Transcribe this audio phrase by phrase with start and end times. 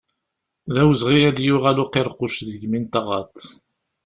[0.73, 3.39] D awezɣi ad d-yuɣal uqiṛquc deg yimi n taɣaḍt.